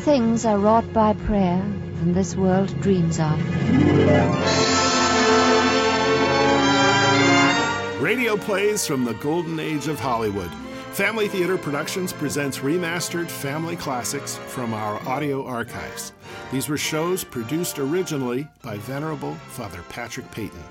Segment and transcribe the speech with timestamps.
[0.00, 1.60] things are wrought by prayer
[1.98, 3.38] than this world dreams of.
[8.00, 10.50] Radio plays from the golden age of Hollywood.
[10.92, 16.14] Family Theater Productions presents remastered family classics from our audio archives.
[16.50, 20.64] These were shows produced originally by Venerable Father Patrick Peyton.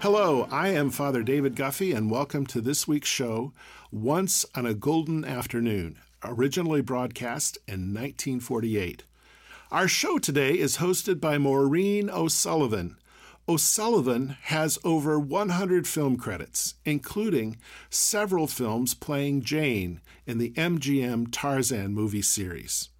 [0.00, 3.52] Hello, I am Father David Guffey, and welcome to this week's show,
[3.90, 9.04] Once on a Golden Afternoon, originally broadcast in 1948.
[9.70, 12.96] Our show today is hosted by Maureen O'Sullivan.
[13.48, 17.56] O'Sullivan has over 100 film credits, including
[17.90, 22.90] several films playing Jane in the MGM Tarzan movie series.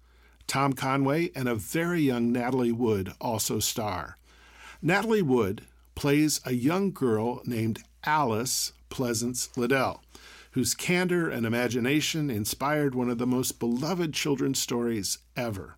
[0.47, 4.17] Tom Conway and a very young Natalie Wood also star.
[4.81, 5.61] Natalie Wood
[5.95, 10.03] plays a young girl named Alice Pleasance Liddell,
[10.53, 15.77] whose candor and imagination inspired one of the most beloved children's stories ever.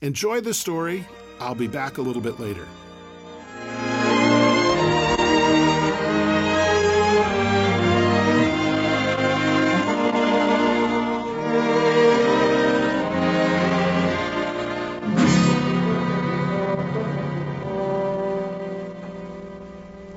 [0.00, 1.04] Enjoy the story.
[1.40, 2.66] I'll be back a little bit later.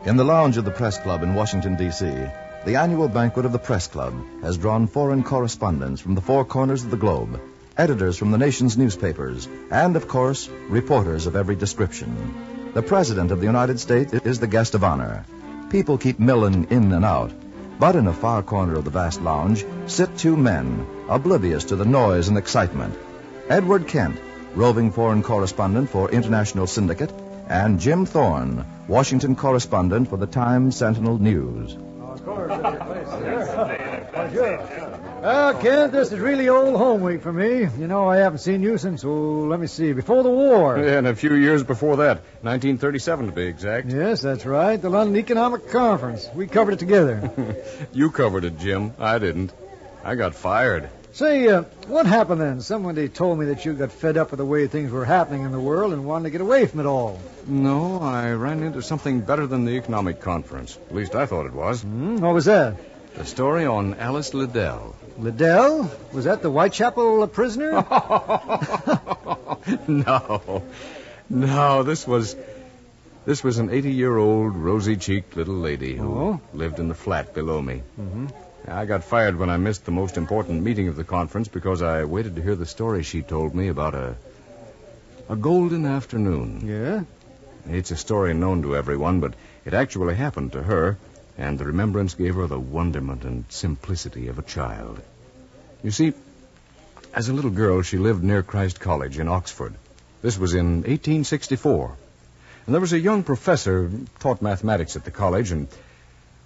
[0.05, 2.05] In the lounge of the Press Club in Washington, D.C.,
[2.63, 6.83] the annual banquet of the Press Club has drawn foreign correspondents from the four corners
[6.83, 7.41] of the globe,
[7.75, 12.71] editors from the nation's newspapers, and, of course, reporters of every description.
[12.75, 15.25] The President of the United States is the guest of honor.
[15.71, 17.31] People keep milling in and out.
[17.79, 21.85] But in a far corner of the vast lounge sit two men, oblivious to the
[21.85, 22.93] noise and excitement.
[23.49, 24.19] Edward Kent,
[24.53, 27.11] roving foreign correspondent for International Syndicate,
[27.47, 31.75] and Jim Thorne, Washington correspondent for the Times Sentinel News.
[35.21, 37.59] Well, Kent, this is really old home week for me.
[37.77, 40.77] You know, I haven't seen you since, oh, let me see, before the war.
[40.79, 43.89] Yeah, and a few years before that, 1937 to be exact.
[43.89, 44.81] Yes, that's right.
[44.81, 46.27] The London Economic Conference.
[46.33, 47.31] We covered it together.
[47.93, 48.93] You covered it, Jim.
[48.99, 49.53] I didn't.
[50.03, 50.89] I got fired.
[51.13, 52.61] Say, uh, what happened then?
[52.61, 55.51] Somebody told me that you got fed up with the way things were happening in
[55.51, 57.19] the world and wanted to get away from it all.
[57.45, 60.77] No, I ran into something better than the economic conference.
[60.89, 61.81] At least I thought it was.
[61.81, 62.17] Hmm?
[62.17, 62.75] What was that?
[63.15, 64.95] The story on Alice Liddell.
[65.17, 65.91] Liddell?
[66.13, 67.71] Was that the Whitechapel prisoner?
[69.87, 70.63] no.
[71.29, 72.35] No, this was.
[73.25, 76.41] This was an 80 year old, rosy cheeked little lady who Oh?
[76.53, 77.83] lived in the flat below me.
[77.99, 78.27] mm-hmm.
[78.67, 82.03] I got fired when I missed the most important meeting of the conference because I
[82.03, 84.15] waited to hear the story she told me about a.
[85.29, 86.61] a golden afternoon.
[86.65, 87.03] Yeah?
[87.67, 89.33] It's a story known to everyone, but
[89.65, 90.97] it actually happened to her,
[91.37, 95.01] and the remembrance gave her the wonderment and simplicity of a child.
[95.83, 96.13] You see,
[97.13, 99.73] as a little girl, she lived near Christ College in Oxford.
[100.21, 101.97] This was in 1864.
[102.65, 105.67] And there was a young professor who taught mathematics at the college, and,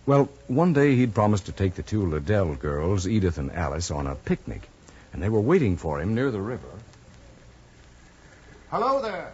[0.06, 4.08] well, one day he'd promised to take the two Liddell girls, Edith and Alice, on
[4.08, 4.68] a picnic.
[5.14, 6.68] And they were waiting for him near the river.
[8.70, 9.32] Hello there.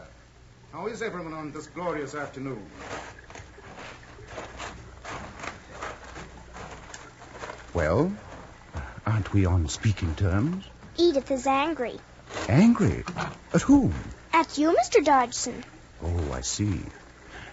[0.72, 2.66] How is everyone on this glorious afternoon?
[7.74, 8.12] Well,
[9.06, 10.66] aren't we on speaking terms?
[10.98, 12.00] Edith is angry.
[12.48, 13.04] Angry?
[13.54, 13.94] At whom?
[14.34, 15.04] At you, Mr.
[15.04, 15.64] Dodgson.
[16.04, 16.80] Oh, I see.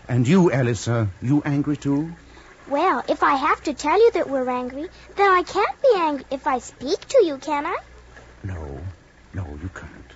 [0.09, 2.12] And you, Alice, are you angry too?
[2.69, 6.27] Well, if I have to tell you that we're angry, then I can't be angry
[6.31, 7.77] if I speak to you, can I?
[8.45, 8.81] No,
[9.33, 10.12] no, you can't.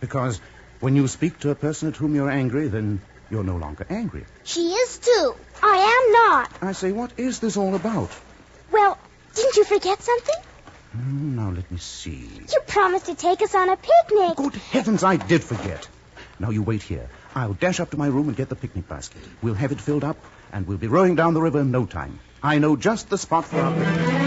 [0.00, 0.40] Because
[0.80, 4.24] when you speak to a person at whom you're angry, then you're no longer angry.
[4.42, 5.34] She is too.
[5.62, 6.50] I am not.
[6.60, 8.10] I say, what is this all about?
[8.72, 8.98] Well,
[9.36, 10.34] didn't you forget something?
[10.90, 12.28] Hmm, now, let me see.
[12.52, 14.36] You promised to take us on a picnic.
[14.36, 15.88] Good heavens, I did forget.
[16.40, 17.08] Now, you wait here.
[17.34, 19.22] I'll dash up to my room and get the picnic basket.
[19.40, 20.16] We'll have it filled up,
[20.52, 22.20] and we'll be rowing down the river in no time.
[22.42, 24.22] I know just the spot for our picnic.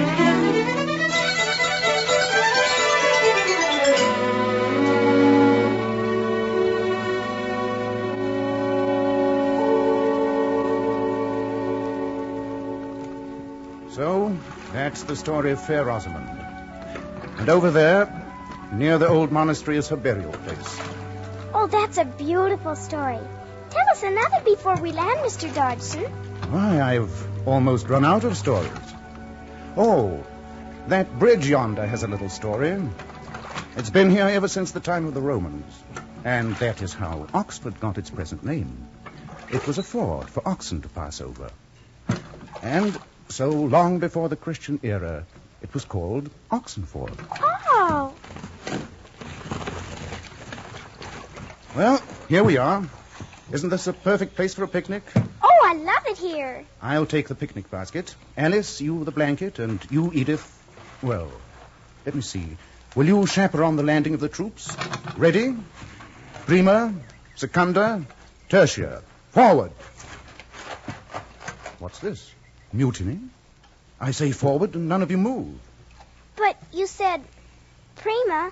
[13.91, 14.37] So,
[14.73, 16.27] that's the story of Fair Rosamond.
[17.37, 18.11] And over there,
[18.73, 20.79] near the old monastery, is her burial place.
[21.53, 23.21] Oh, that's a beautiful story.
[23.95, 25.55] Us another before we land, Mr.
[25.55, 26.03] Dodgson.
[26.51, 28.69] Why, I've almost run out of stories.
[29.77, 30.21] Oh,
[30.87, 32.77] that bridge yonder has a little story.
[33.77, 35.73] It's been here ever since the time of the Romans.
[36.25, 38.85] And that is how Oxford got its present name.
[39.49, 41.49] It was a ford for oxen to pass over.
[42.61, 42.99] And
[43.29, 45.25] so long before the Christian era,
[45.61, 47.17] it was called Oxenford.
[47.41, 48.13] Oh,
[51.73, 52.83] Well, here we are.
[53.51, 55.03] Isn't this a perfect place for a picnic?
[55.15, 56.65] Oh, I love it here.
[56.81, 58.15] I'll take the picnic basket.
[58.35, 60.43] Alice, you the blanket, and you, Edith.
[61.03, 61.31] Well,
[62.05, 62.57] let me see.
[62.95, 64.75] Will you chaperone the landing of the troops?
[65.17, 65.55] Ready?
[66.45, 66.93] Prima,
[67.35, 68.05] Secunda,
[68.49, 69.03] Tertia.
[69.31, 69.71] Forward.
[71.79, 72.31] What's this?
[72.73, 73.19] Mutiny?
[73.99, 75.59] I say forward and none of you move.
[76.35, 77.21] But you said
[77.97, 78.51] Prima,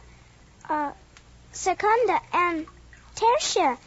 [0.69, 0.91] uh,
[1.51, 2.67] Secunda, and
[3.15, 3.77] Tertia.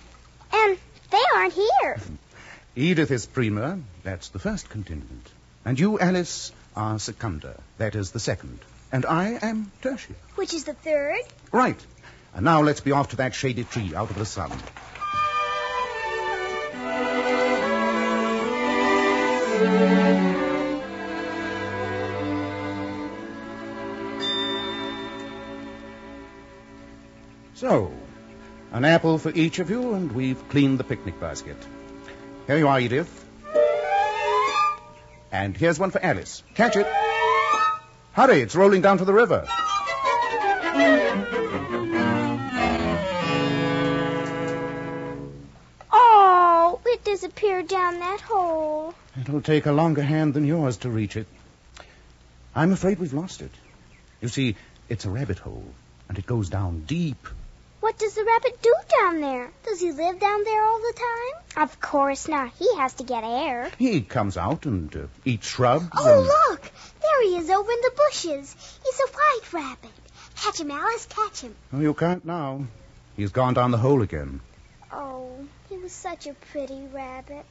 [0.52, 0.78] And
[1.10, 1.98] they aren't here.
[2.76, 3.78] Edith is Prima.
[4.02, 5.30] That's the first contingent.
[5.64, 7.58] And you, Alice, are Secunda.
[7.78, 8.58] That is the second.
[8.92, 10.14] And I am Tertia.
[10.36, 11.20] Which is the third?
[11.52, 11.80] Right.
[12.34, 14.52] And now let's be off to that shady tree out of the sun.
[27.54, 27.90] So,
[28.76, 31.56] an apple for each of you, and we've cleaned the picnic basket.
[32.46, 33.24] Here you are, Edith.
[35.32, 36.42] And here's one for Alice.
[36.54, 36.86] Catch it.
[38.12, 39.46] Hurry, it's rolling down to the river.
[45.90, 48.94] Oh, it disappeared down that hole.
[49.18, 51.26] It'll take a longer hand than yours to reach it.
[52.54, 53.52] I'm afraid we've lost it.
[54.20, 54.56] You see,
[54.90, 55.64] it's a rabbit hole,
[56.10, 57.26] and it goes down deep.
[57.96, 59.50] What does the rabbit do down there?
[59.64, 61.62] Does he live down there all the time?
[61.64, 62.52] Of course not.
[62.58, 63.70] He has to get air.
[63.78, 65.88] He comes out and uh, eats shrubs.
[65.96, 66.26] Oh, and...
[66.26, 66.70] look!
[67.00, 68.54] There he is over in the bushes.
[68.84, 69.90] He's a white rabbit.
[70.34, 71.54] Catch him, Alice, catch him.
[71.72, 72.66] Oh, you can't now.
[73.16, 74.42] He's gone down the hole again.
[74.92, 75.30] Oh,
[75.70, 77.46] he was such a pretty rabbit.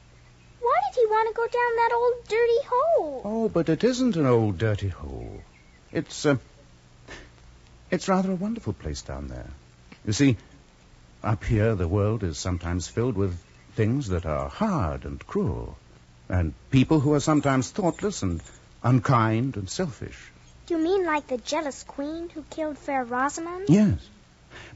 [0.60, 3.22] Why did he want to go down that old dirty hole?
[3.24, 5.42] Oh, but it isn't an old dirty hole.
[5.90, 6.36] It's, uh,
[7.90, 9.50] it's rather a wonderful place down there.
[10.06, 10.36] You see,
[11.24, 13.36] up here the world is sometimes filled with
[13.74, 15.76] things that are hard and cruel,
[16.28, 18.40] and people who are sometimes thoughtless and
[18.84, 20.30] unkind and selfish.
[20.68, 23.66] You mean like the jealous queen who killed Fair Rosamond?
[23.68, 23.98] Yes.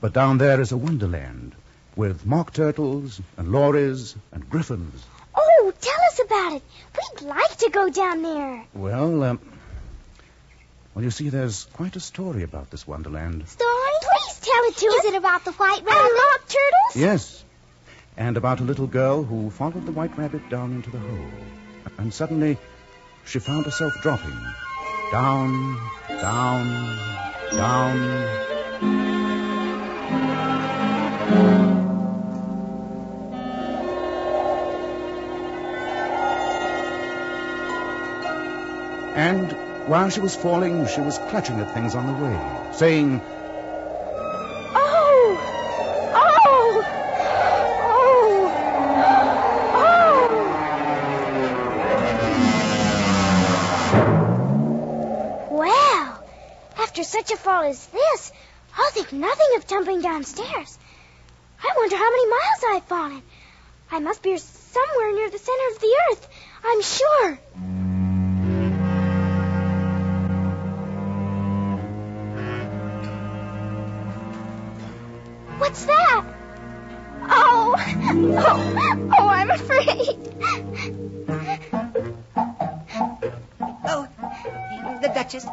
[0.00, 1.54] But down there is a wonderland
[1.94, 5.04] with mock turtles and lories and griffins.
[5.34, 6.62] Oh, tell us about it.
[6.96, 8.64] We'd like to go down there.
[8.74, 9.40] Well, um,
[10.94, 13.48] well, you see, there's quite a story about this wonderland.
[13.48, 13.70] Story?
[14.02, 15.04] Please tell it to us.
[15.04, 15.92] Is it about the white rabbit?
[15.92, 16.96] And mock turtles?
[16.96, 17.44] Yes.
[18.16, 21.30] And about a little girl who followed the white rabbit down into the hole.
[21.98, 22.58] And suddenly,
[23.24, 24.36] she found herself dropping.
[25.12, 25.78] Down,
[26.08, 26.98] down,
[27.52, 27.98] down.
[39.14, 43.20] And while she was falling, she was clutching at things on the way, saying,
[44.72, 45.36] Oh!
[46.14, 46.84] Oh!
[47.84, 48.52] Oh!
[49.74, 50.10] oh!
[57.02, 58.32] Such a fall as this,
[58.78, 60.78] I'll think nothing of tumbling downstairs.
[61.62, 63.22] I wonder how many miles I've fallen.
[63.90, 66.28] I must be somewhere near the center of the earth,
[66.64, 67.79] I'm sure.
[75.60, 76.24] What's that?
[77.22, 80.16] Oh, oh, oh, I'm afraid.
[83.84, 84.08] Oh,
[85.02, 85.44] the Duchess.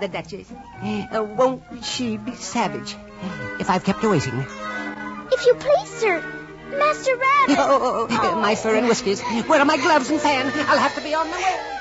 [0.00, 0.52] The Duchess.
[0.52, 2.94] Uh, won't she be savage
[3.58, 4.46] if I've kept her waiting?
[5.32, 6.20] If you please, sir,
[6.70, 7.56] Master Rabbit.
[7.58, 9.20] Oh, oh, my fur and whiskers.
[9.22, 10.46] Where are my gloves and fan?
[10.46, 11.71] I'll have to be on the way.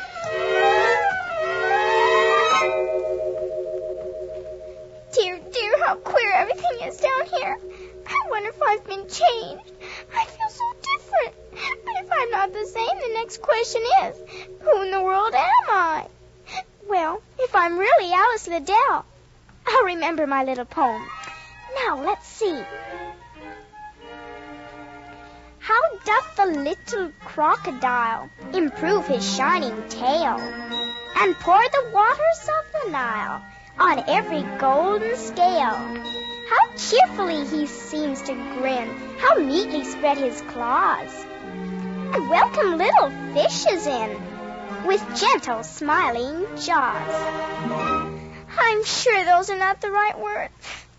[20.52, 21.02] Little poem.
[21.76, 22.62] Now, let's see.
[25.60, 30.36] How doth the little crocodile improve his shining tail
[31.22, 33.42] and pour the waters of the Nile
[33.80, 35.80] on every golden scale?
[36.52, 38.90] How cheerfully he seems to grin,
[39.20, 41.14] how neatly spread his claws,
[42.14, 44.18] and welcome little fishes in
[44.86, 48.11] with gentle smiling jaws.
[48.58, 50.54] I'm sure those are not the right words.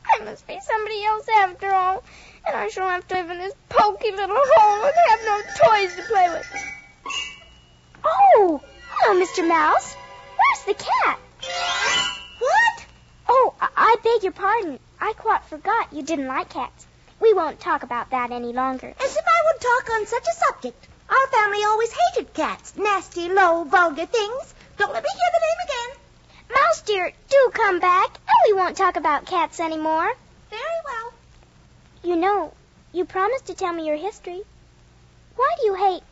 [0.04, 2.02] I must be somebody else after all,
[2.46, 5.96] and I shall have to live in this poky little hole and have no toys
[5.96, 6.46] to play with.
[8.04, 9.46] Oh, hello, Mr.
[9.46, 9.94] Mouse.
[9.94, 11.18] Where's the cat?
[12.38, 12.86] What?
[13.28, 14.78] Oh, I, I beg your pardon.
[15.00, 16.86] I quite forgot you didn't like cats.
[17.20, 18.88] We won't talk about that any longer.
[18.88, 20.88] As if I would talk on such a subject.
[21.08, 22.76] Our family always hated cats.
[22.76, 24.54] Nasty, low, vulgar things.
[24.78, 26.02] Don't let me hear the name again.
[26.54, 30.12] Mouse dear, do come back, and we won't talk about cats anymore.
[30.50, 31.12] Very well.
[32.02, 32.52] You know,
[32.92, 34.42] you promised to tell me your history.
[35.36, 36.02] Why do you hate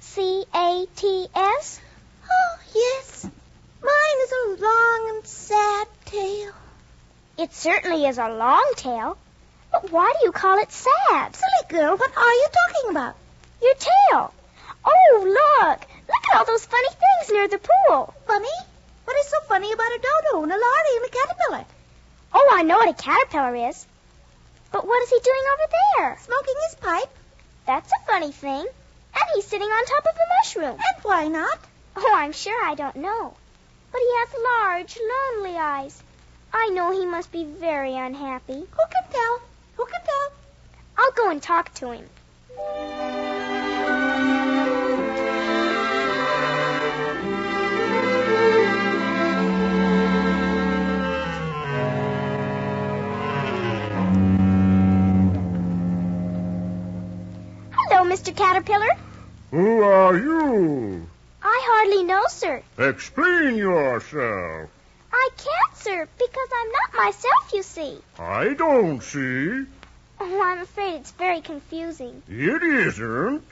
[0.00, 1.80] C A T S?
[2.24, 3.28] Oh, yes.
[3.82, 6.52] Mine is a long and sad tale.
[7.36, 9.18] It certainly is a long tale.
[9.72, 11.36] But why do you call it sad?
[11.36, 13.14] Silly girl, what are you talking about?
[13.60, 14.32] Your tail.
[14.86, 15.80] Oh, look.
[16.08, 18.14] Look at all those funny things near the pool.
[18.26, 18.48] Funny?
[19.04, 21.64] What is so funny about a dodo and a larvae and a caterpillar?
[22.32, 23.86] Oh, I know what a caterpillar is.
[24.72, 26.18] But what is he doing over there?
[26.20, 27.18] Smoking his pipe.
[27.66, 28.66] That's a funny thing.
[29.14, 30.80] And he's sitting on top of a mushroom.
[30.80, 31.58] And why not?
[31.96, 33.34] Oh, I'm sure I don't know.
[33.92, 36.02] But he has large, lonely eyes.
[36.52, 38.54] I know he must be very unhappy.
[38.54, 39.40] Who can tell?
[39.76, 40.32] Who can tell?
[40.98, 43.23] I'll go and talk to him.
[58.14, 58.36] Mr.
[58.36, 58.96] Caterpillar.
[59.50, 61.04] Who are you?
[61.42, 62.62] I hardly know, sir.
[62.78, 64.70] Explain yourself.
[65.12, 67.98] I can't, sir, because I'm not myself, you see.
[68.16, 69.66] I don't see.
[70.20, 72.22] Oh, I'm afraid it's very confusing.
[72.28, 73.42] It isn't.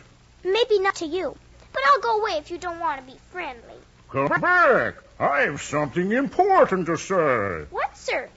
[0.44, 1.36] Maybe not to you,
[1.72, 3.80] but I'll go away if you don't want to be friendly.
[4.10, 4.94] Come back.
[5.18, 7.66] I've something important to say.
[7.70, 8.28] What, sir?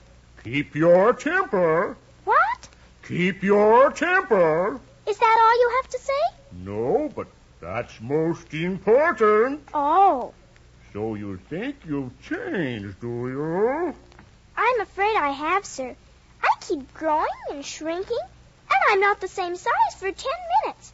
[0.42, 1.96] Keep your temper.
[2.24, 2.68] What?
[3.06, 4.80] Keep your temper.
[5.06, 6.22] Is that all you have to say?
[6.64, 7.28] No, but
[7.60, 9.68] that's most important.
[9.72, 10.32] Oh.
[10.92, 13.94] So you think you've changed, do you?
[14.56, 15.94] I'm afraid I have, sir.
[16.42, 18.26] I keep growing and shrinking,
[18.70, 20.92] and I'm not the same size for ten minutes.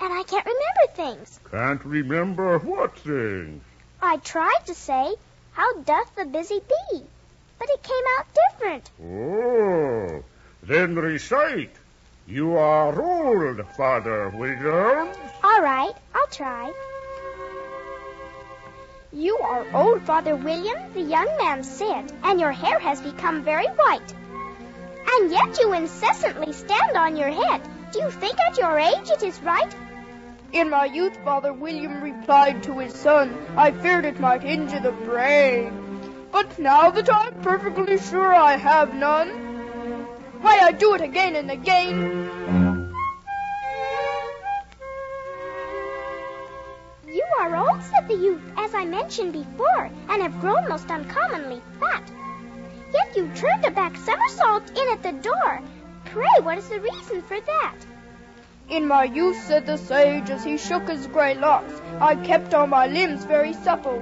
[0.00, 1.40] And I can't remember things.
[1.50, 3.62] Can't remember what things?
[4.02, 5.14] I tried to say,
[5.52, 7.02] How doth the busy bee?
[7.58, 8.90] But it came out different.
[9.02, 10.22] Oh,
[10.62, 11.74] then recite.
[12.28, 15.16] You are old, Father Williams.
[15.44, 16.72] All right, I'll try.
[19.12, 23.68] You are old, Father William, the young man said, and your hair has become very
[23.68, 24.12] white.
[25.08, 27.62] And yet you incessantly stand on your head.
[27.92, 29.72] Do you think at your age it is right?
[30.52, 34.90] In my youth, Father William replied to his son, I feared it might injure the
[34.90, 36.26] brain.
[36.32, 39.45] But now that I'm perfectly sure I have none,
[40.46, 41.96] why, I do it again and again.
[47.08, 51.60] You are old, said the youth, as I mentioned before, and have grown most uncommonly
[51.80, 52.04] fat.
[52.94, 55.60] Yet you turned a back somersault in at the door.
[56.04, 57.78] Pray, what is the reason for that?
[58.68, 62.68] In my youth, said the sage, as he shook his grey locks, I kept all
[62.68, 64.00] my limbs very supple.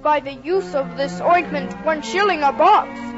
[0.00, 3.15] By the use of this ointment, one shilling a box.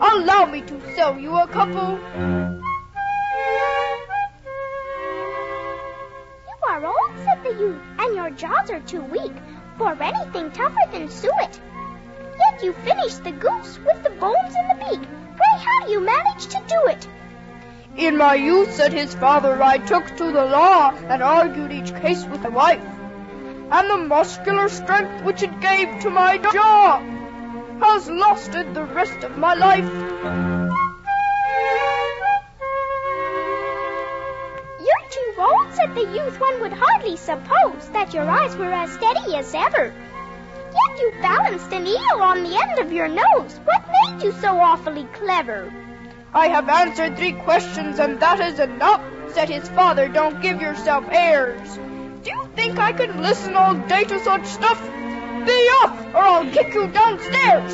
[0.00, 1.98] Allow me to sell you a couple.
[6.48, 9.32] You are old, said the youth, and your jaws are too weak
[9.76, 11.60] for anything tougher than suet.
[12.38, 15.08] Yet you finished the goose with the bones and the beak.
[15.36, 17.06] Pray, how do you manage to do it?
[17.98, 22.24] In my youth, said his father, I took to the law and argued each case
[22.24, 22.82] with the wife.
[23.70, 27.19] And the muscular strength which it gave to my jaw
[27.80, 29.90] has lasted the rest of my life.
[34.86, 36.38] You're too old, said the youth.
[36.40, 39.92] One would hardly suppose that your eyes were as steady as ever.
[40.72, 43.60] Yet you balanced an eel on the end of your nose.
[43.64, 45.72] What made you so awfully clever?
[46.32, 50.06] I have answered three questions, and that is enough, said his father.
[50.06, 51.76] Don't give yourself airs.
[52.22, 54.80] Do you think I can listen all day to such stuff?
[55.46, 57.72] Be off, or I'll kick you downstairs.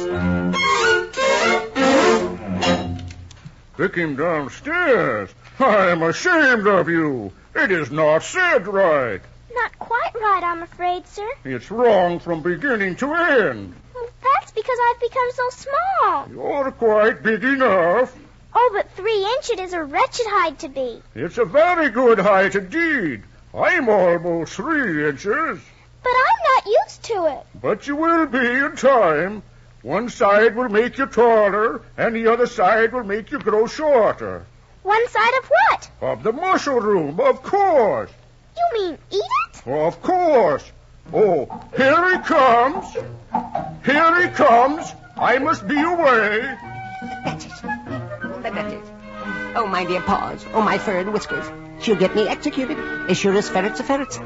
[3.77, 5.31] Kick him downstairs.
[5.59, 7.33] I am ashamed of you.
[7.55, 9.21] It is not said right.
[9.53, 11.29] Not quite right, I'm afraid, sir.
[11.45, 13.75] It's wrong from beginning to end.
[13.95, 16.29] Well, that's because I've become so small.
[16.31, 18.15] You're quite big enough.
[18.55, 21.03] Oh, but three inches is a wretched height to be.
[21.15, 23.23] It's a very good height indeed.
[23.55, 25.61] I'm almost three inches.
[26.03, 26.36] But I'm not used
[27.07, 27.47] to it.
[27.61, 29.43] But you will be in time.
[29.83, 34.45] One side will make you taller, and the other side will make you grow shorter.
[34.83, 35.91] One side of what?
[36.01, 38.11] Of the mushroom, of course.
[38.57, 39.23] You mean eat
[39.55, 39.67] it?
[39.67, 40.73] Of course.
[41.13, 41.47] Oh,
[41.77, 42.93] here he comes.
[43.85, 44.93] Here he comes.
[45.17, 46.57] I must be away.
[47.25, 47.53] That's it.
[48.43, 48.83] That's it.
[49.55, 50.45] Oh, my dear paws.
[50.53, 51.45] Oh, my fur and whiskers.
[51.81, 52.79] She'll get me executed.
[53.09, 54.19] As sure as ferrets are ferrets.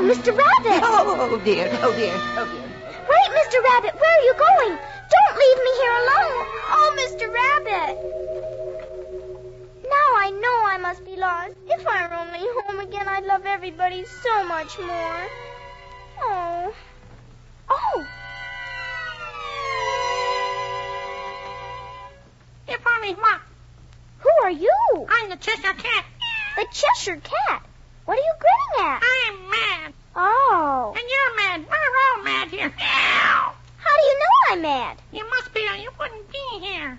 [0.00, 0.32] Oh, Mr.
[0.32, 0.80] Rabbit!
[0.82, 1.68] Oh, oh, dear.
[1.82, 2.14] Oh, dear.
[2.38, 2.64] Oh, dear.
[3.12, 3.62] Wait, Mr.
[3.62, 4.78] Rabbit, where are you going?
[5.12, 6.46] Don't leave me here alone.
[6.72, 7.28] Oh, Mr.
[7.28, 8.00] Rabbit.
[9.84, 11.52] Now I know I must be lost.
[11.68, 15.28] If I were only home again, I'd love everybody so much more.
[16.22, 16.72] Oh.
[17.68, 18.06] Oh.
[22.68, 23.40] If only what?
[24.20, 25.06] Who are you?
[25.10, 26.06] I'm the Cheshire Cat.
[26.56, 27.66] The Cheshire Cat.
[28.06, 29.02] What are you grinning at?
[29.04, 29.49] I'm mad.
[30.22, 30.92] Oh.
[30.94, 31.64] And you're mad.
[31.66, 32.66] We're all mad here.
[32.66, 33.54] Ow!
[33.78, 34.98] How do you know I'm mad?
[35.12, 36.98] You must be or you wouldn't be here.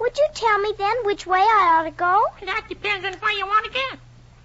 [0.00, 2.24] Would you tell me then which way I ought to go?
[2.44, 3.98] That depends on where you want to get.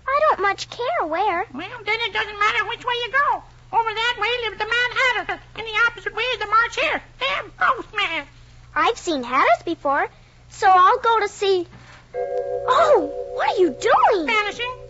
[0.08, 1.46] I don't much care where.
[1.54, 3.44] Well, then it doesn't matter which way you go.
[3.74, 7.02] Over that way lives the Mad Hatter, and the opposite way is the March Hare.
[7.20, 8.26] They're both mad.
[8.74, 10.08] I've seen hatters before,
[10.50, 11.68] so I'll go to see.
[12.16, 14.28] Oh, what are you doing?
[14.28, 14.83] Vanishing.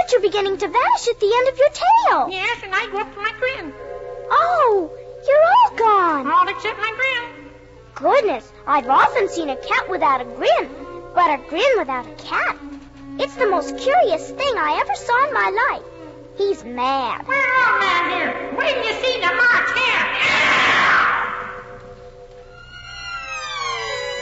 [0.00, 2.28] But you're beginning to vanish at the end of your tail.
[2.30, 3.72] Yes, and I go up to my grin.
[4.30, 4.90] Oh,
[5.26, 6.26] you're all gone.
[6.30, 7.50] All except my grin.
[7.94, 10.70] Goodness, I've often seen a cat without a grin,
[11.14, 12.56] but a grin without a cat.
[13.18, 15.82] It's the most curious thing I ever saw in my life.
[16.36, 17.26] He's mad.
[17.26, 18.56] We're all mad here.
[18.56, 20.06] Wait till you see the March Hare.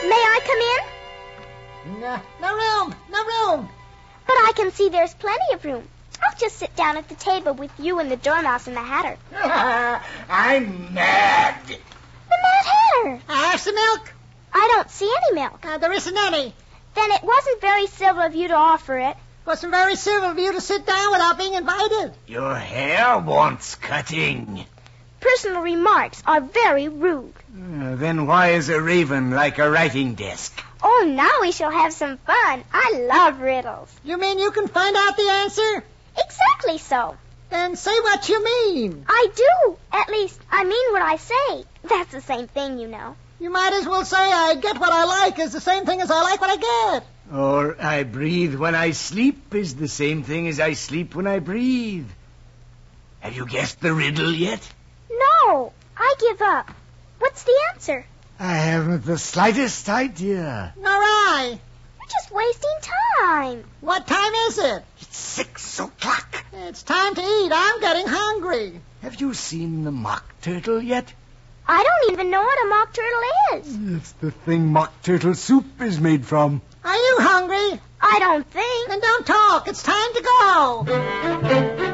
[0.09, 2.01] May I come in?
[2.01, 3.69] No, no room, no room.
[4.27, 5.87] But I can see there's plenty of room.
[6.21, 9.17] I'll just sit down at the table with you and the Dormouse and the Hatter.
[10.29, 11.55] I'm mad.
[11.67, 11.77] The
[12.43, 13.21] Mad Hatter!
[13.29, 14.13] I Have some milk?
[14.53, 15.65] I don't see any milk.
[15.65, 16.53] Uh, there isn't any.
[16.95, 19.15] Then it wasn't very civil of you to offer it.
[19.45, 22.13] Wasn't very civil of you to sit down without being invited.
[22.27, 24.65] Your hair wants cutting.
[25.19, 27.33] Personal remarks are very rude.
[27.55, 30.61] Uh, then why is a raven like a writing desk?
[30.83, 32.63] Oh, now we shall have some fun.
[32.71, 33.93] I love riddles.
[34.03, 35.83] You mean you can find out the answer?
[36.17, 37.17] Exactly so.
[37.49, 39.05] Then say what you mean.
[39.07, 39.77] I do.
[39.91, 41.63] At least, I mean what I say.
[41.83, 43.15] That's the same thing, you know.
[43.39, 46.11] You might as well say I get what I like is the same thing as
[46.11, 47.07] I like what I get.
[47.33, 51.39] Or I breathe when I sleep is the same thing as I sleep when I
[51.39, 52.09] breathe.
[53.19, 54.67] Have you guessed the riddle yet?
[55.09, 56.71] No, I give up.
[57.19, 58.05] What's the answer?
[58.39, 60.73] I haven't the slightest idea.
[60.77, 61.59] Nor I.
[61.99, 62.77] We're just wasting
[63.19, 63.63] time.
[63.81, 64.83] What time is it?
[65.01, 66.45] It's six o'clock.
[66.53, 67.51] It's time to eat.
[67.51, 68.79] I'm getting hungry.
[69.01, 71.11] Have you seen the mock turtle yet?
[71.67, 73.21] I don't even know what a mock turtle
[73.55, 73.97] is.
[73.97, 76.61] It's the thing mock turtle soup is made from.
[76.83, 77.81] Are you hungry?
[77.99, 78.89] I don't think.
[78.89, 79.67] Then don't talk.
[79.67, 81.86] It's time to go.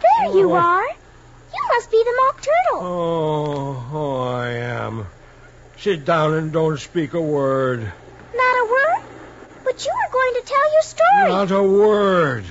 [0.01, 0.83] There you are.
[0.83, 2.81] You must be the mock turtle.
[2.81, 5.07] Oh, oh, I am.
[5.79, 7.81] Sit down and don't speak a word.
[8.35, 9.03] Not a word?
[9.65, 11.29] But you were going to tell your story.
[11.29, 12.45] Not a word.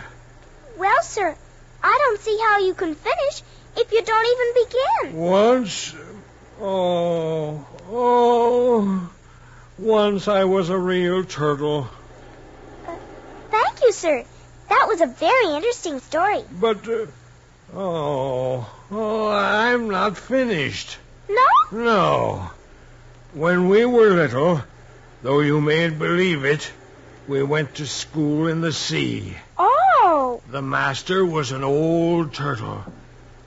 [0.77, 1.35] Well, sir,
[1.83, 3.41] I don't see how you can finish
[3.75, 5.19] if you don't even begin.
[5.19, 5.95] Once.
[6.61, 9.09] Oh, oh.
[9.79, 11.87] Once I was a real turtle.
[13.51, 14.25] Thank you, sir.
[14.69, 16.43] That was a very interesting story.
[16.51, 16.87] But.
[16.87, 17.05] Uh,
[17.75, 20.97] oh, oh, I'm not finished.
[21.29, 21.45] No?
[21.71, 22.51] No.
[23.33, 24.63] When we were little,
[25.21, 26.71] though you mayn't believe it,
[27.27, 29.35] we went to school in the sea.
[29.59, 30.41] Oh.
[30.49, 32.83] The master was an old turtle.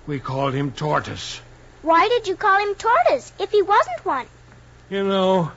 [0.06, 1.40] We called him Tortoise.
[1.82, 4.26] Why did you call him Tortoise if he wasn't one?
[4.90, 5.50] You know,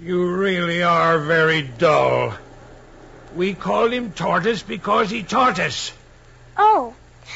[0.00, 2.34] you really are very dull.
[3.36, 5.92] We called him Tortoise because he taught us.
[6.56, 6.94] Oh.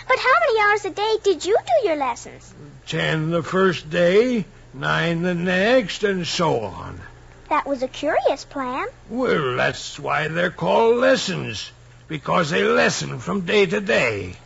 [0.08, 2.52] But how many hours a day did you do your lessons?
[2.86, 7.00] Ten the first day, nine the next, and so on.
[7.48, 8.86] That was a curious plan.
[9.08, 11.70] Well, that's why they're called lessons,
[12.08, 14.36] because they lesson from day to day.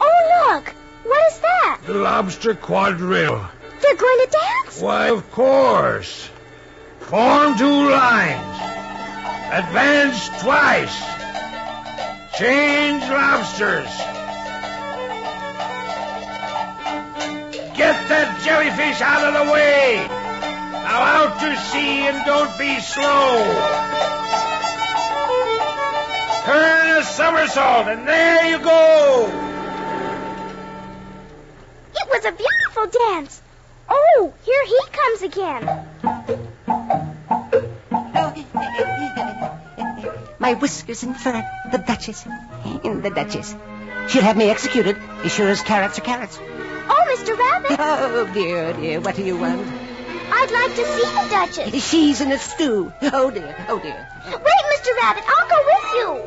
[0.00, 0.74] Oh, look!
[1.04, 1.80] What is that?
[1.84, 3.50] The lobster quadrille.
[3.82, 4.80] They're going to dance?
[4.80, 6.30] Why, of course.
[7.06, 8.58] Form two lines.
[9.52, 10.98] Advance twice.
[12.36, 13.86] Change lobsters.
[17.76, 20.04] Get that jellyfish out of the way.
[20.86, 23.44] Now out to sea and don't be slow.
[26.44, 29.30] Turn a somersault, and there you go.
[31.94, 33.40] It was a beautiful dance.
[33.88, 36.15] Oh, here he comes again.
[40.38, 42.24] My whiskers and fur, the Duchess.
[42.24, 43.54] The Duchess.
[44.08, 46.38] She'll have me executed as sure as carrots are carrots.
[46.38, 47.36] Oh, Mr.
[47.38, 47.76] Rabbit.
[47.78, 49.66] Oh, dear, dear, what do you want?
[50.30, 51.88] I'd like to see the Duchess.
[51.88, 52.92] She's in a stew.
[53.02, 54.08] Oh, dear, oh, dear.
[54.26, 54.96] Wait, Mr.
[55.02, 55.24] Rabbit.
[55.26, 56.25] I'll go with you.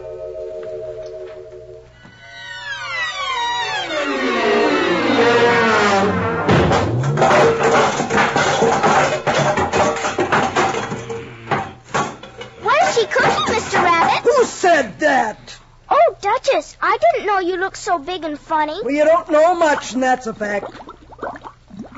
[17.70, 18.80] Didn't know you looked so big and funny.
[18.84, 20.72] Well, you don't know much, and that's a fact.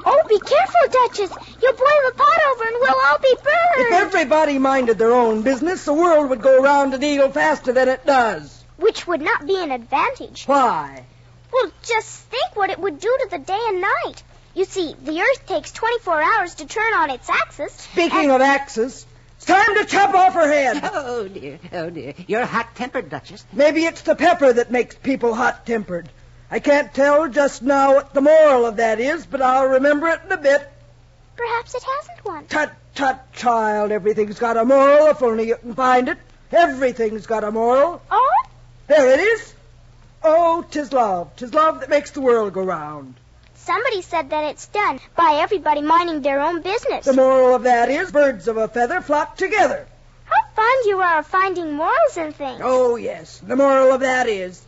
[0.03, 1.31] Oh, be careful, Duchess.
[1.61, 3.87] You'll boil the pot over and we'll all be burned.
[3.87, 7.87] If everybody minded their own business, the world would go round a deal faster than
[7.87, 8.63] it does.
[8.77, 10.45] Which would not be an advantage.
[10.45, 11.05] Why?
[11.53, 14.23] Well, just think what it would do to the day and night.
[14.55, 17.73] You see, the Earth takes 24 hours to turn on its axis.
[17.73, 19.05] Speaking of axes,
[19.41, 20.81] it's time to chop off her head.
[20.93, 22.13] Oh, dear, oh, dear.
[22.27, 23.43] You're hot-tempered, Duchess.
[23.51, 26.09] Maybe it's the pepper that makes people hot-tempered.
[26.51, 30.21] I can't tell just now what the moral of that is, but I'll remember it
[30.25, 30.67] in a bit.
[31.35, 32.45] Perhaps it hasn't one.
[32.47, 33.91] Tut, tut, child.
[33.91, 36.19] Everything's got a moral if only you can find it.
[36.51, 38.01] Everything's got a moral.
[38.11, 38.43] Oh?
[38.87, 39.53] There it is.
[40.23, 41.35] Oh, 'tis love.
[41.35, 43.15] 'Tis love that makes the world go round.
[43.71, 47.05] Somebody said that it's done by everybody minding their own business.
[47.05, 49.87] The moral of that is birds of a feather flock together.
[50.25, 52.59] How fond you are of finding morals in things.
[52.61, 53.39] Oh, yes.
[53.39, 54.61] The moral of that is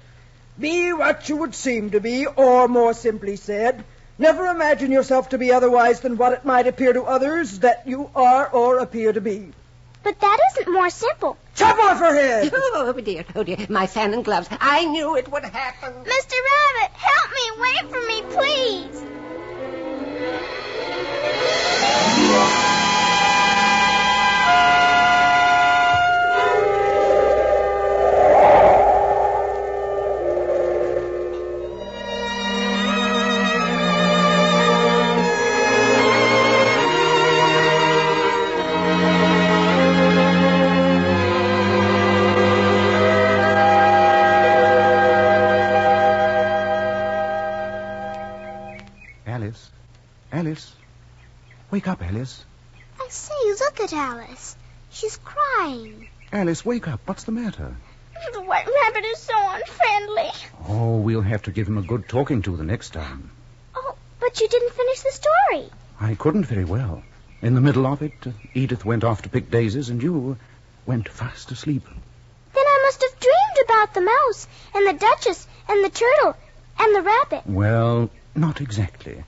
[0.58, 3.84] be what you would seem to be, or more simply said,
[4.18, 8.10] never imagine yourself to be otherwise than what it might appear to others that you
[8.16, 9.52] are or appear to be.
[10.04, 11.38] But that isn't more simple.
[11.56, 12.52] Chop off her head!
[12.76, 13.58] Oh, dear, oh, dear.
[13.70, 14.48] My fan and gloves.
[14.52, 15.94] I knew it would happen.
[16.04, 16.36] Mr.
[16.50, 17.52] Rabbit, help me.
[17.62, 19.04] Wait for me, please.
[22.36, 24.83] Alice?
[56.44, 57.00] Alice, wake up.
[57.06, 57.74] What's the matter?
[58.34, 60.30] The White Rabbit is so unfriendly.
[60.68, 63.32] Oh, we'll have to give him a good talking to the next time.
[63.74, 65.70] Oh, but you didn't finish the story.
[66.02, 67.02] I couldn't very well.
[67.42, 70.38] In the middle of it, uh, Edith went off to pick daisies, and you
[70.86, 71.86] went fast asleep.
[72.54, 76.36] Then I must have dreamed about the mouse and the Duchess and the turtle
[76.78, 77.44] and the rabbit.
[77.48, 79.24] Well, not exactly.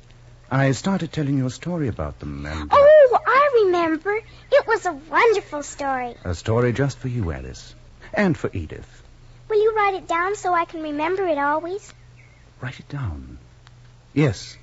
[0.51, 2.94] I started telling you a story about them, and Oh, I
[3.75, 4.15] remember.
[4.51, 6.15] It was a wonderful story.
[6.23, 7.75] a story just for you, Alice,
[8.13, 9.03] and for Edith.
[9.49, 11.93] Will you write it down so I can remember it always?
[12.61, 13.37] Write it down.
[14.13, 14.57] Yes,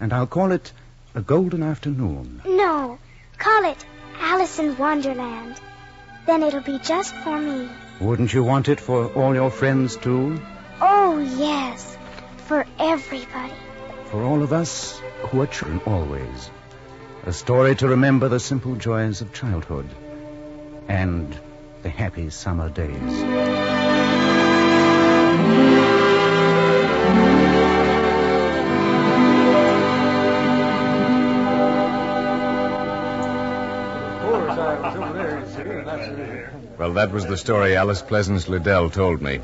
[0.00, 0.72] and I'll call it
[1.14, 2.42] A Golden Afternoon.
[2.44, 2.98] No.
[3.38, 3.84] Call it
[4.20, 5.60] Alice in Wonderland.
[6.26, 7.68] Then it'll be just for me.
[8.00, 10.40] Wouldn't you want it for all your friends, too?
[10.80, 11.96] Oh, yes.
[12.48, 13.54] For everybody.
[14.06, 16.50] For all of us who are children always.
[17.24, 19.88] A story to remember the simple joys of childhood
[20.88, 21.38] and
[21.82, 22.90] the happy summer days.
[36.76, 39.38] Well, that was the story Alice Pleasance Liddell told me.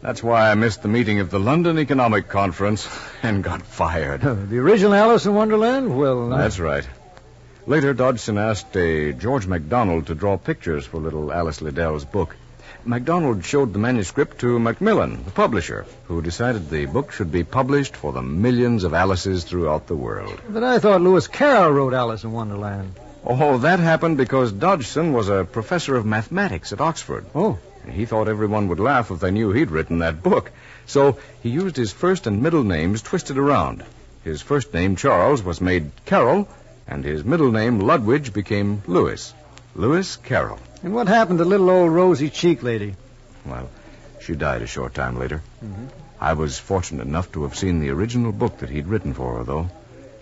[0.00, 2.88] That's why I missed the meeting of the London Economic Conference
[3.22, 4.22] and got fired.
[4.22, 5.94] The original Alice in Wonderland?
[5.94, 6.88] Well, uh, That's right.
[7.70, 12.34] Later, Dodgson asked a George MacDonald to draw pictures for little Alice Liddell's book.
[12.84, 17.94] MacDonald showed the manuscript to Macmillan, the publisher, who decided the book should be published
[17.94, 20.40] for the millions of Alices throughout the world.
[20.48, 22.98] But I thought Lewis Carroll wrote Alice in Wonderland.
[23.24, 27.24] Oh, that happened because Dodgson was a professor of mathematics at Oxford.
[27.36, 27.60] Oh.
[27.88, 30.50] He thought everyone would laugh if they knew he'd written that book.
[30.86, 33.84] So he used his first and middle names twisted around.
[34.24, 36.48] His first name, Charles, was made Carroll,
[36.90, 39.32] and his middle name, Ludwig, became Lewis.
[39.76, 40.58] Lewis Carroll.
[40.82, 42.96] And what happened to little old rosy cheek lady?
[43.46, 43.70] Well,
[44.20, 45.40] she died a short time later.
[45.64, 45.86] Mm-hmm.
[46.20, 49.44] I was fortunate enough to have seen the original book that he'd written for her,
[49.44, 49.70] though.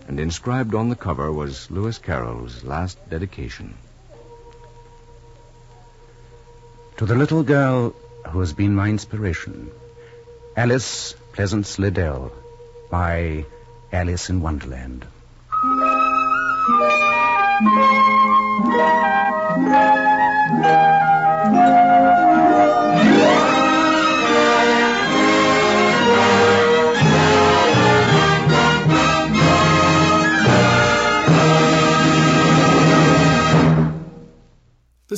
[0.06, 3.74] And inscribed on the cover was Lewis Carroll's last dedication.
[6.98, 7.94] To the little girl
[8.28, 9.70] who has been my inspiration.
[10.56, 12.32] Alice Pleasance Liddell
[12.90, 13.46] by
[13.92, 15.06] Alice in Wonderland.
[17.60, 17.66] This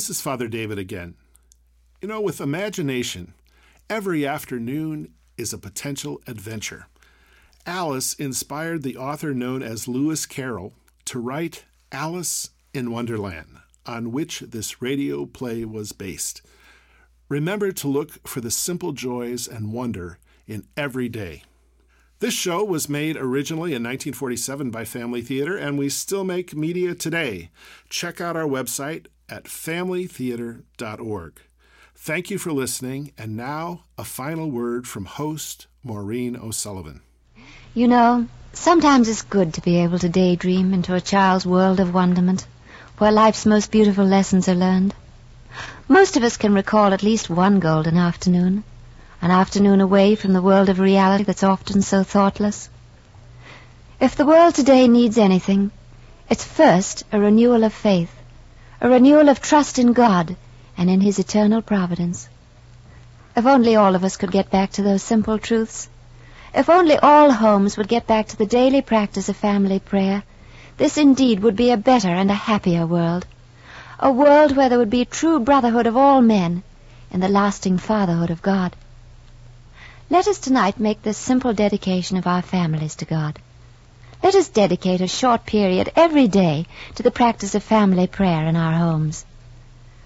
[0.09, 1.13] is Father David again.
[2.01, 3.35] You know, with imagination,
[3.87, 6.87] every afternoon is a potential adventure.
[7.67, 10.73] Alice inspired the author known as Lewis Carroll
[11.05, 16.41] to write Alice in Wonderland, on which this radio play was based.
[17.27, 21.43] Remember to look for the simple joys and wonder in every day.
[22.19, 26.93] This show was made originally in 1947 by Family Theater, and we still make media
[26.93, 27.49] today.
[27.89, 31.41] Check out our website at familytheater.org.
[31.95, 37.01] Thank you for listening, and now a final word from host Maureen O'Sullivan.
[37.73, 41.93] You know, sometimes it's good to be able to daydream into a child's world of
[41.93, 42.45] wonderment,
[42.97, 44.93] where life's most beautiful lessons are learned.
[45.87, 48.63] Most of us can recall at least one golden afternoon,
[49.21, 52.69] an afternoon away from the world of reality that's often so thoughtless.
[53.99, 55.71] If the world today needs anything,
[56.29, 58.13] it's first a renewal of faith,
[58.79, 60.35] a renewal of trust in God
[60.77, 62.27] and in His eternal providence.
[63.35, 65.87] If only all of us could get back to those simple truths,
[66.53, 70.23] if only all homes would get back to the daily practice of family prayer,
[70.77, 73.25] this indeed would be a better and a happier world.
[73.99, 76.63] A world where there would be true brotherhood of all men
[77.11, 78.75] and the lasting fatherhood of God.
[80.09, 83.39] Let us tonight make this simple dedication of our families to God.
[84.21, 88.55] Let us dedicate a short period every day to the practice of family prayer in
[88.55, 89.25] our homes.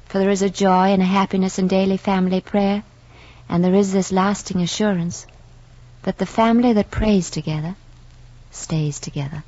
[0.05, 2.83] For there is a joy and a happiness in daily family prayer,
[3.49, 5.25] and there is this lasting assurance
[6.05, 7.75] that the family that prays together
[8.51, 9.43] stays together.